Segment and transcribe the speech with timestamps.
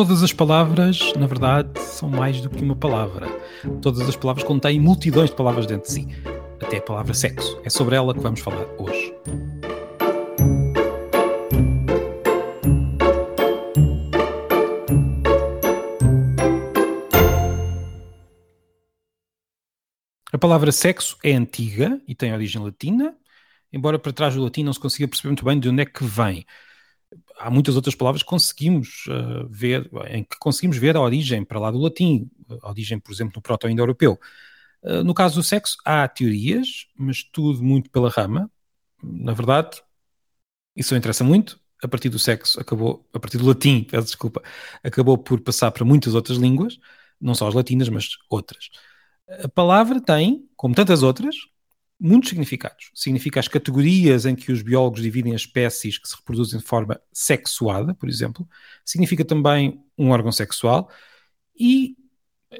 [0.00, 3.28] Todas as palavras, na verdade, são mais do que uma palavra.
[3.82, 6.08] Todas as palavras contêm multidões de palavras dentro de si.
[6.58, 7.60] Até a palavra sexo.
[7.62, 9.14] É sobre ela que vamos falar hoje.
[20.32, 23.14] A palavra sexo é antiga e tem origem latina,
[23.70, 26.02] embora para trás do latim não se consiga perceber muito bem de onde é que
[26.02, 26.46] vem
[27.40, 31.58] há muitas outras palavras que conseguimos uh, ver, em que conseguimos ver a origem para
[31.58, 32.30] lá do latim,
[32.62, 34.20] a origem, por exemplo, no proto-indo-europeu.
[34.82, 38.50] Uh, no caso do sexo, há teorias, mas tudo muito pela rama.
[39.02, 39.82] Na verdade,
[40.76, 41.58] isso não interessa muito.
[41.82, 44.42] A partir do sexo, acabou, a partir do latim, peço desculpa,
[44.84, 46.78] acabou por passar para muitas outras línguas,
[47.18, 48.68] não só as latinas, mas outras.
[49.42, 51.36] A palavra tem, como tantas outras,
[52.00, 52.90] muitos significados.
[52.94, 57.00] Significa as categorias em que os biólogos dividem as espécies que se reproduzem de forma
[57.12, 58.48] sexuada, por exemplo.
[58.84, 60.90] Significa também um órgão sexual.
[61.58, 61.96] E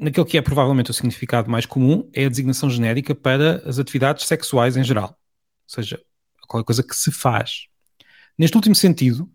[0.00, 4.26] naquele que é provavelmente o significado mais comum é a designação genérica para as atividades
[4.26, 5.10] sexuais em geral.
[5.10, 6.00] Ou seja,
[6.48, 7.66] qualquer coisa que se faz.
[8.38, 9.30] Neste último sentido,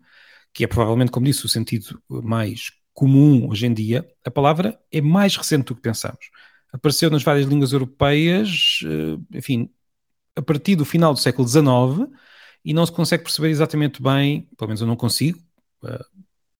[0.52, 5.00] que é provavelmente, como disse, o sentido mais comum hoje em dia, a palavra é
[5.00, 6.30] mais recente do que pensamos.
[6.72, 9.70] Apareceu nas várias línguas europeias, eh, enfim,
[10.36, 12.10] a partir do final do século XIX
[12.64, 15.38] e não se consegue perceber exatamente bem, pelo menos eu não consigo,
[15.82, 16.04] uh,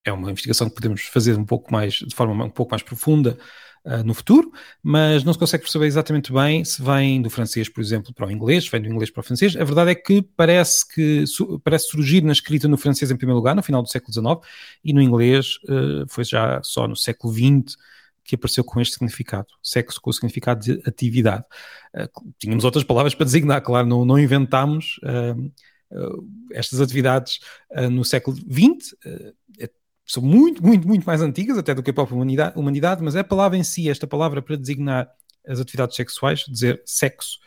[0.05, 3.39] é uma investigação que podemos fazer um pouco mais, de forma um pouco mais profunda
[3.85, 4.51] uh, no futuro,
[4.83, 8.31] mas não se consegue perceber exatamente bem se vem do francês, por exemplo, para o
[8.31, 9.57] inglês, se vem do inglês para o francês.
[9.57, 13.39] A verdade é que parece que su parece surgir na escrita no francês em primeiro
[13.39, 14.53] lugar, no final do século XIX,
[14.85, 17.77] e no inglês uh, foi já só no século XX
[18.25, 21.45] que apareceu com este significado, sexo com o significado de atividade.
[21.95, 25.41] Uh, tínhamos outras palavras para designar, claro, não, não inventámos uh,
[25.91, 27.41] uh, estas atividades
[27.91, 28.95] no século XX,
[29.59, 29.71] é,
[30.07, 33.25] são muito, muito, muito mais antigas até do que a própria humanidade, humanidade, mas a
[33.25, 35.11] palavra em si, esta palavra para designar
[35.47, 37.39] as atividades sexuais, dizer sexo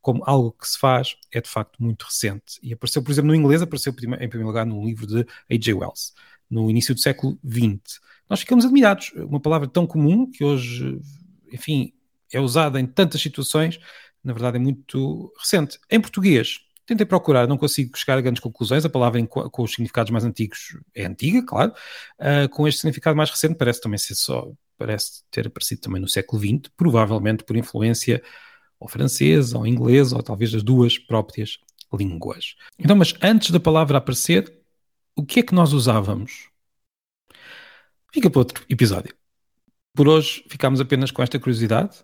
[0.00, 2.58] como algo que se faz, é de facto muito recente.
[2.62, 5.72] E apareceu, por exemplo, no inglês, apareceu em primeiro lugar no livro de A.J.
[5.72, 6.12] Wells,
[6.48, 9.12] no início do século XX nós ficamos admirados.
[9.16, 11.00] Uma palavra tão comum que hoje,
[11.52, 11.92] enfim,
[12.32, 13.78] é usada em tantas situações,
[14.22, 15.78] na verdade é muito recente.
[15.90, 18.84] Em português, tentei procurar, não consigo chegar a grandes conclusões.
[18.84, 21.72] A palavra em, com os significados mais antigos é antiga, claro.
[22.18, 26.08] Uh, com este significado mais recente, parece também ser só, parece ter aparecido também no
[26.08, 28.22] século XX, provavelmente por influência
[28.78, 31.58] ou francesa, ou inglesa, ou talvez das duas próprias
[31.92, 32.56] línguas.
[32.78, 34.52] Então, mas antes da palavra aparecer,
[35.16, 36.50] o que é que nós usávamos?
[38.14, 39.12] Fica para outro episódio.
[39.92, 42.02] Por hoje ficamos apenas com esta curiosidade.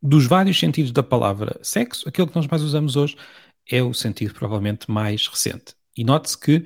[0.00, 3.14] Dos vários sentidos da palavra sexo, aquele que nós mais usamos hoje
[3.70, 5.74] é o sentido provavelmente mais recente.
[5.94, 6.64] E note-se que,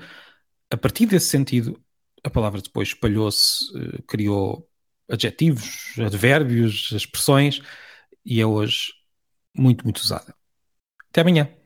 [0.70, 1.80] a partir desse sentido,
[2.22, 4.68] a palavra depois espalhou-se, eh, criou
[5.10, 7.60] adjetivos, advérbios, expressões,
[8.24, 8.92] e é hoje
[9.56, 10.34] muito, muito usada.
[11.10, 11.61] Até amanhã.